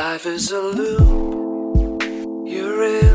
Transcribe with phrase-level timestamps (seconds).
[0.00, 2.02] life is a loop,
[2.46, 3.09] you're in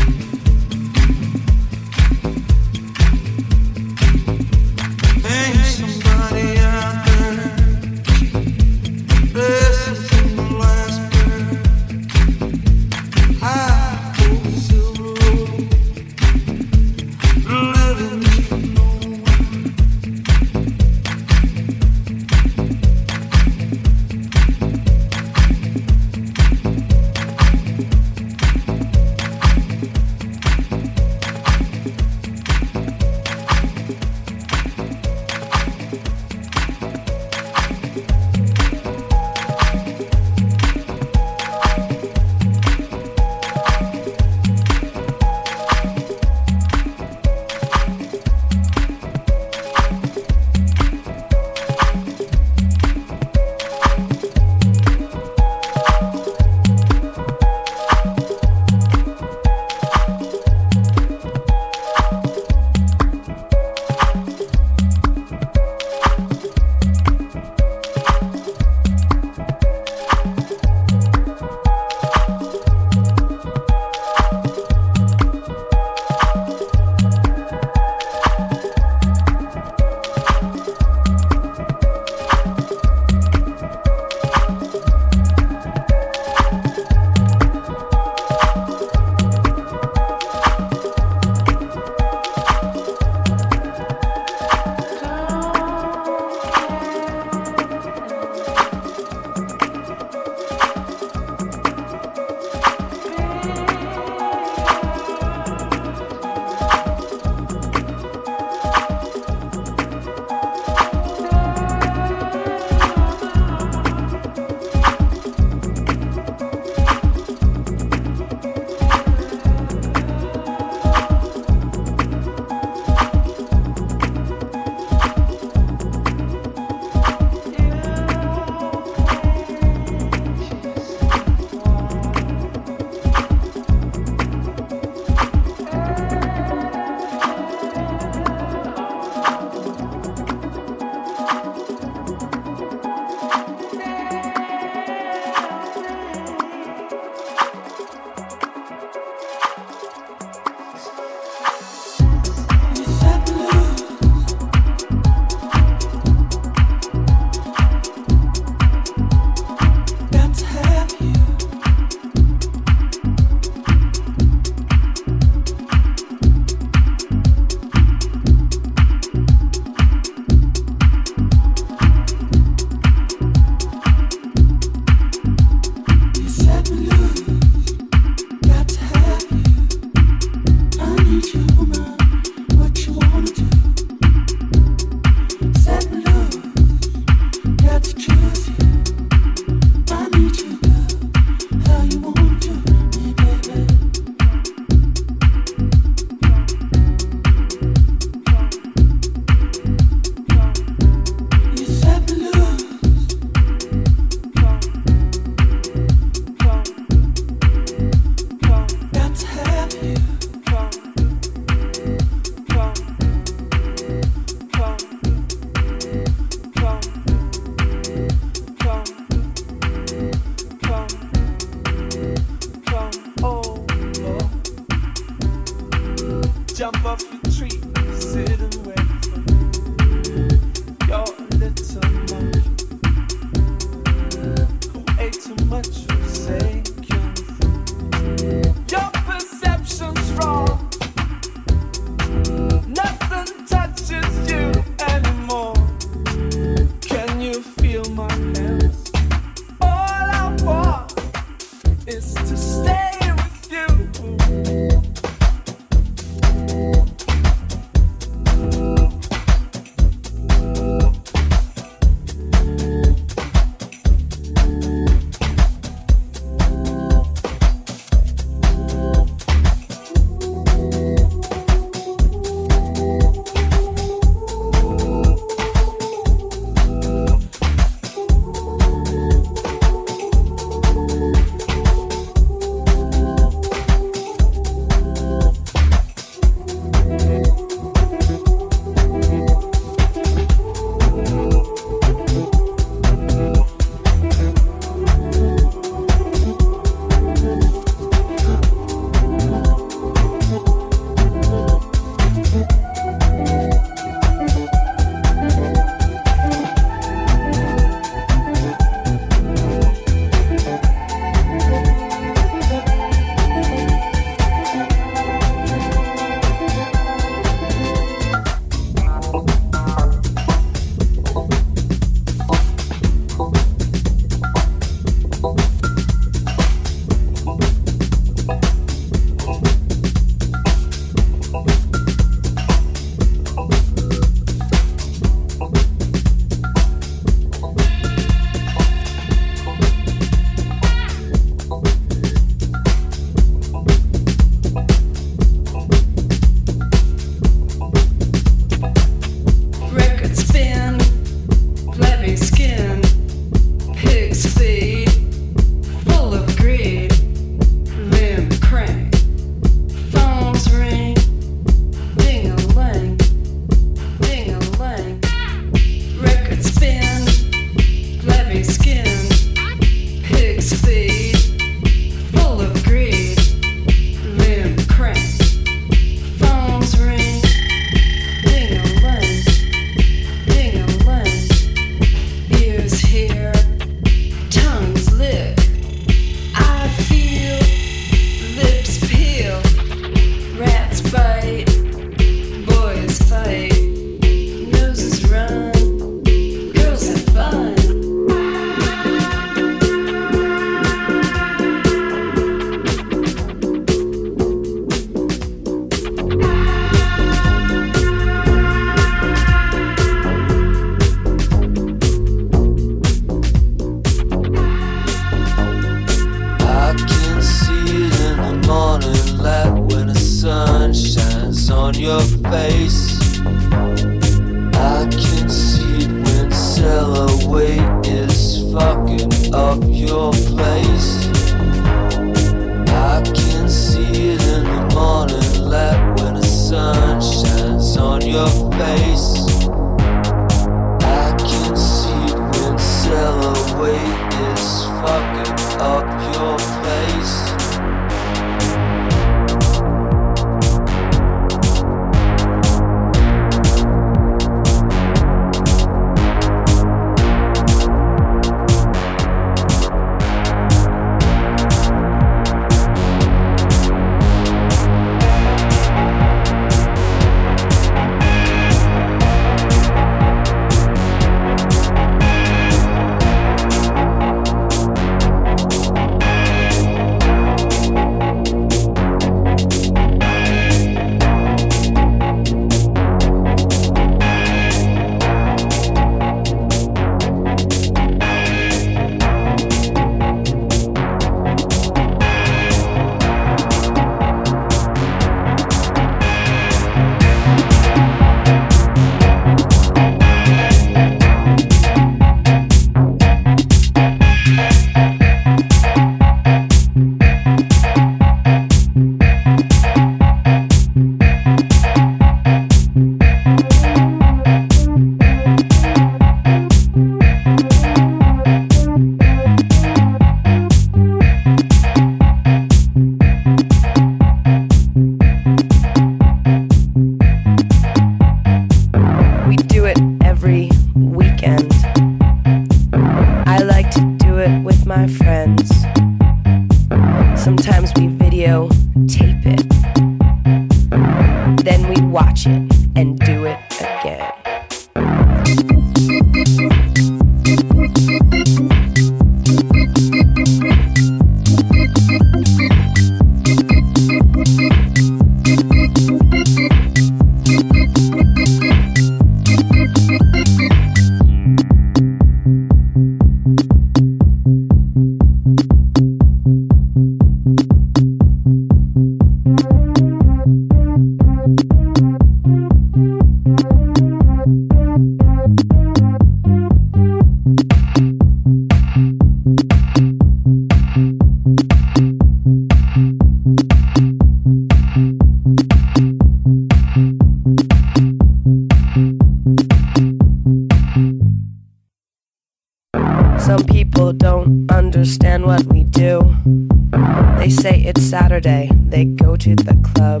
[598.16, 600.00] Saturday, they go to the club.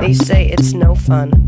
[0.00, 1.47] They say it's no fun,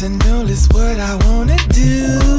[0.00, 2.35] To know is what I wanna do.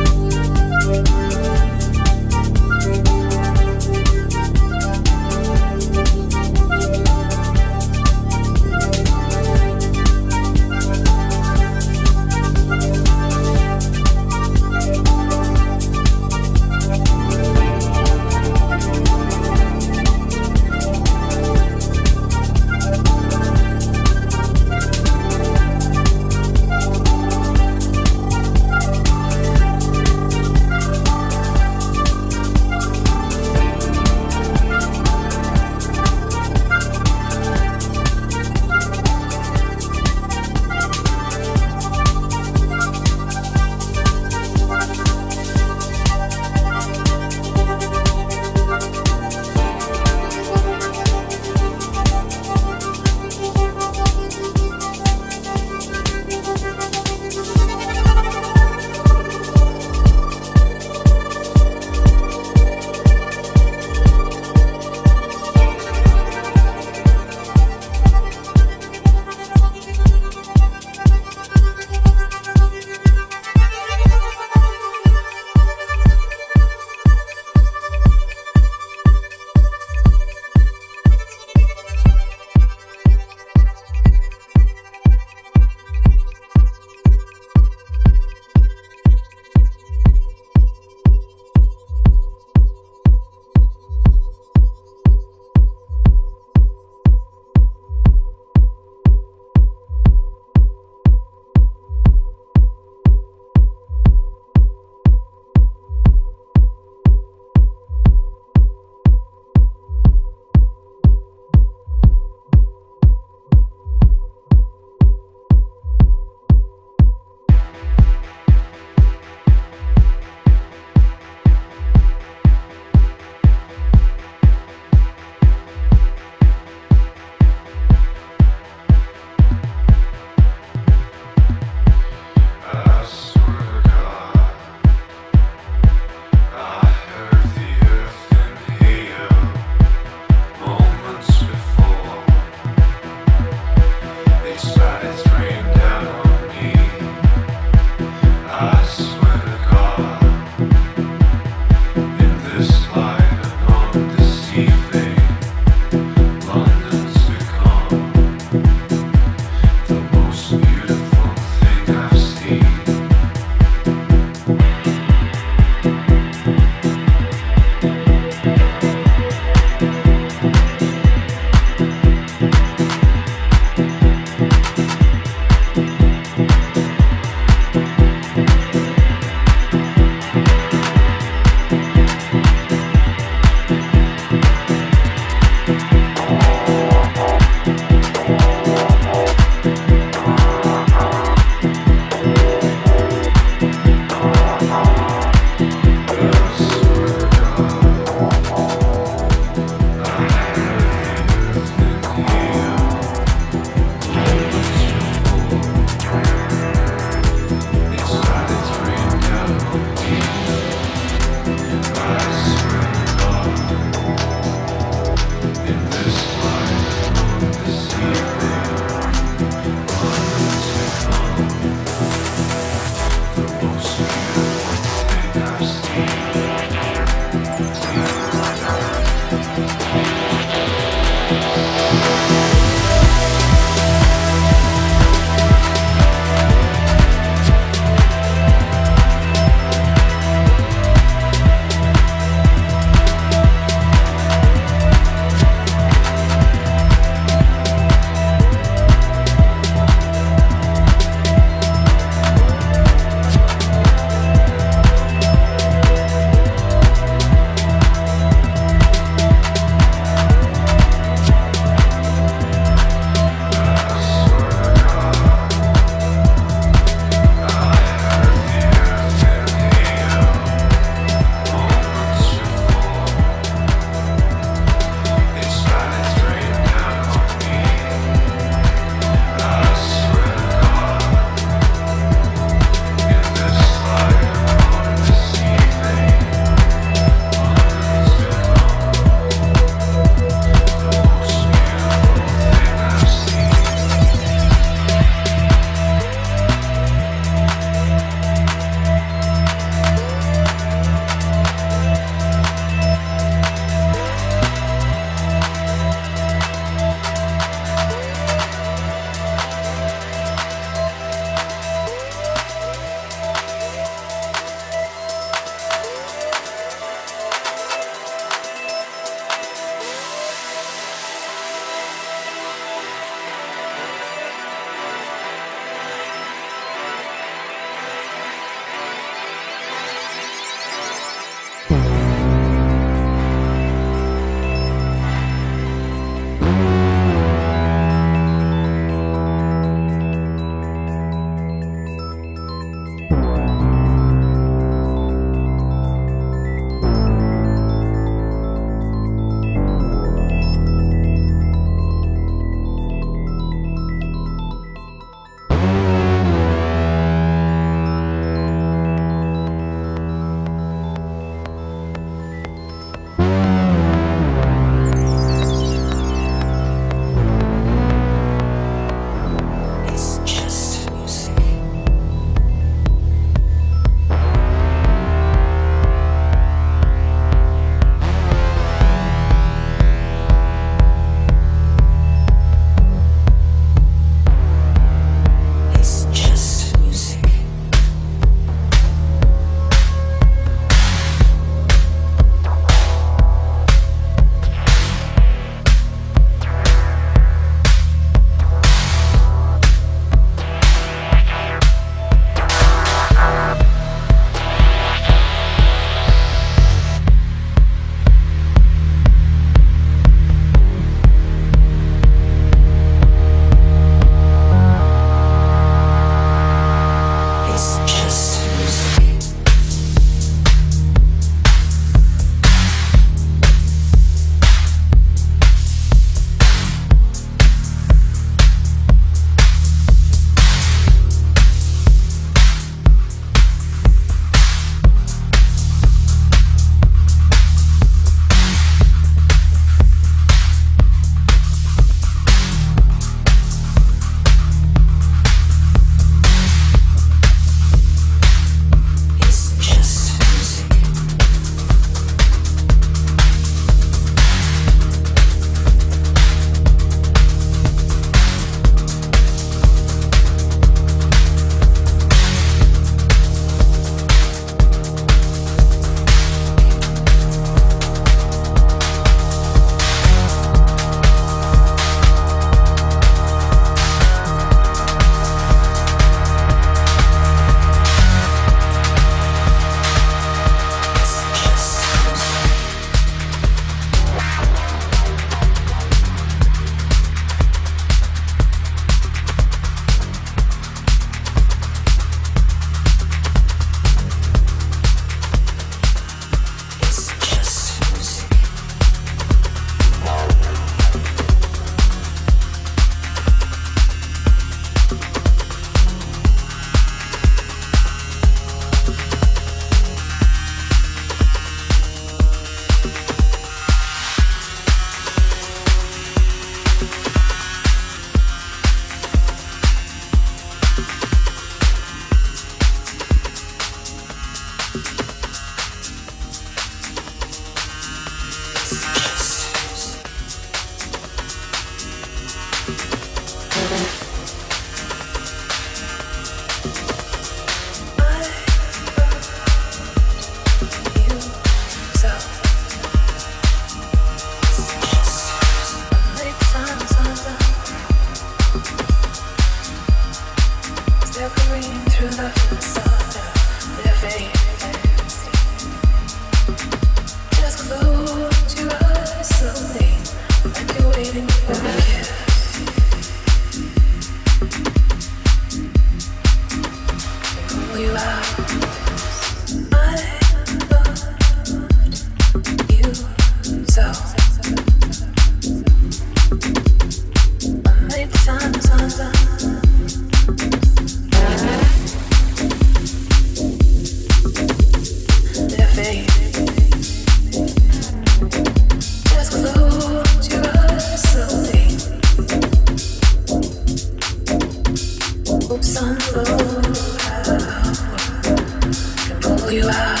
[599.51, 600.00] you are.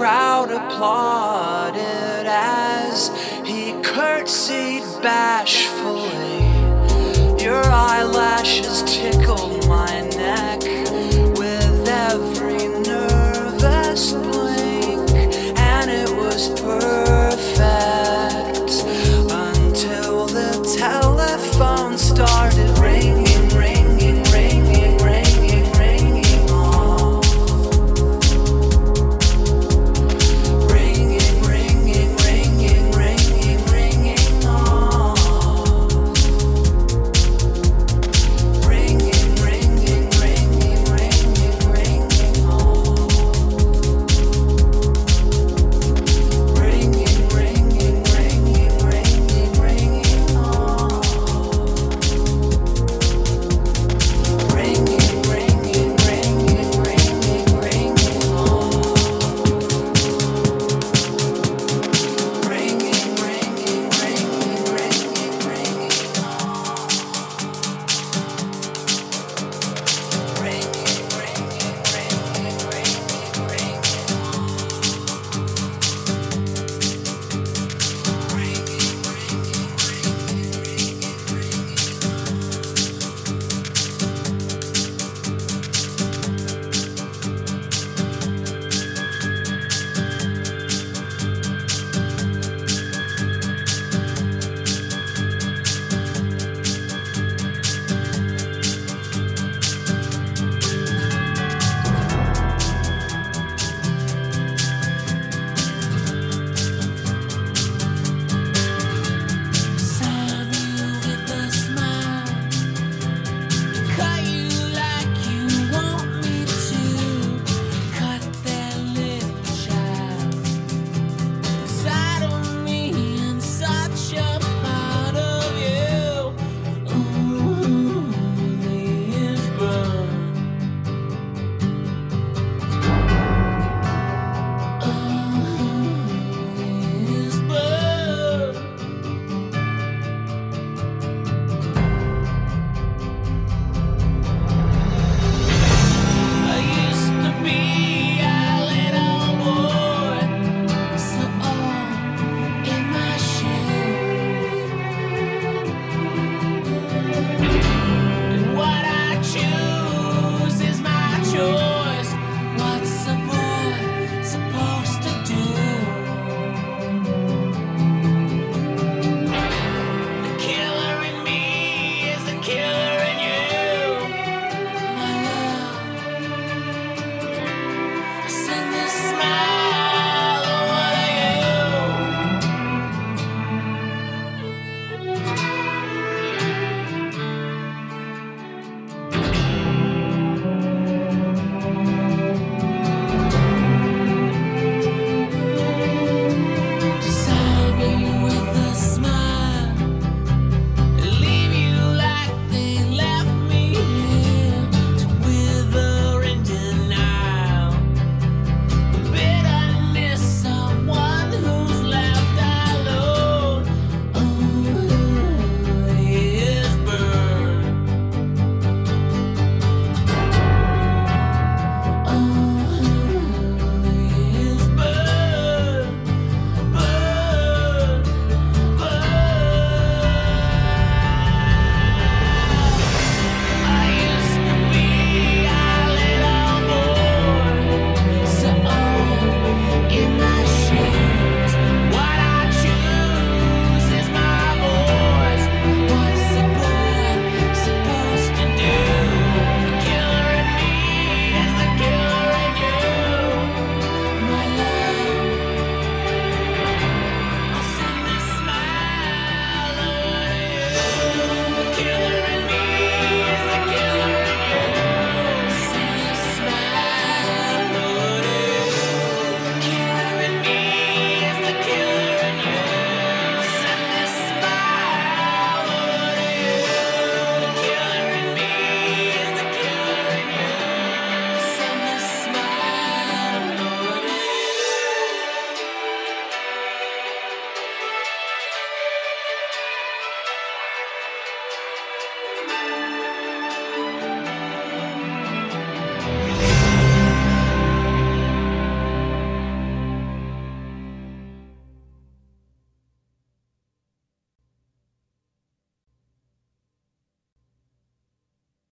[0.00, 3.10] Crowd applauded as
[3.44, 6.40] he curtsied bashfully.
[7.44, 9.89] Your eyelashes tickled my